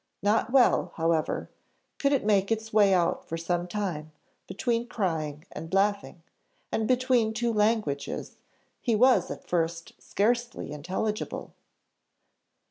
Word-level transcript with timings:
Not 0.23 0.49
well, 0.51 0.93
however, 0.95 1.51
could 1.99 2.11
it 2.11 2.25
make 2.25 2.51
its 2.51 2.73
way 2.73 2.91
out 2.91 3.23
for 3.29 3.37
some 3.37 3.67
time; 3.67 4.11
between 4.47 4.87
crying 4.87 5.45
and 5.51 5.71
laughing, 5.71 6.23
and 6.71 6.87
between 6.87 7.35
two 7.35 7.53
languages, 7.53 8.37
he 8.81 8.95
was 8.95 9.29
at 9.29 9.47
first 9.47 9.93
scarcely 9.99 10.71
intelligible. 10.71 11.53